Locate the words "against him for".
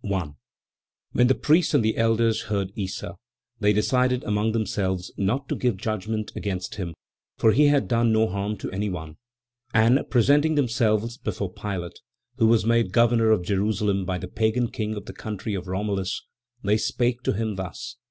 6.34-7.52